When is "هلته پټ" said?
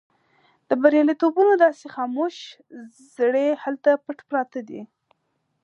3.63-4.17